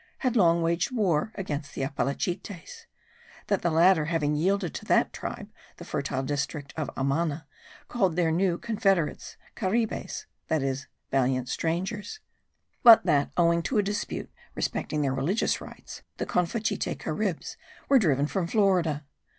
had 0.25 0.35
long 0.35 0.63
waged 0.63 0.89
war 0.89 1.31
against 1.35 1.75
the 1.75 1.83
Apalachites; 1.83 2.87
that 3.45 3.61
the 3.61 3.69
latter, 3.69 4.05
having 4.05 4.33
yielded 4.35 4.73
to 4.73 4.83
that 4.85 5.13
tribe 5.13 5.51
the 5.77 5.85
fertile 5.85 6.23
district 6.23 6.73
of 6.75 6.89
Amana, 6.97 7.45
called 7.87 8.15
their 8.15 8.31
new 8.31 8.57
confederates 8.57 9.37
Caribes 9.53 10.25
(that 10.47 10.63
is, 10.63 10.87
valiant 11.11 11.49
strangers); 11.49 12.19
but 12.81 13.05
that, 13.05 13.29
owing 13.37 13.61
to 13.61 13.77
a 13.77 13.83
dispute 13.83 14.31
respecting 14.55 15.03
their 15.03 15.13
religious 15.13 15.61
rites, 15.61 16.01
the 16.17 16.25
Confachite 16.25 16.97
Caribs 16.97 17.55
were 17.87 17.99
driven 17.99 18.25
from 18.25 18.47
Florida. 18.47 19.05